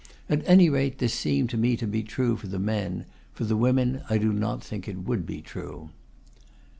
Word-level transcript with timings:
At 0.31 0.41
any 0.49 0.67
rate 0.67 0.97
this 0.97 1.13
seemed 1.13 1.51
to 1.51 1.57
me 1.57 1.77
to 1.77 1.85
be 1.85 2.01
true 2.01 2.35
for 2.35 2.47
the 2.47 2.57
men; 2.57 3.05
for 3.33 3.43
the 3.45 3.55
women 3.55 4.01
I 4.09 4.17
do 4.17 4.33
not 4.33 4.63
think 4.63 4.87
it 4.87 5.03
would 5.05 5.27
be 5.27 5.41
true. 5.43 5.91